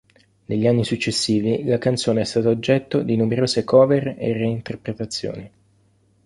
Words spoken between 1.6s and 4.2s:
la canzone è stata oggetto di numerose cover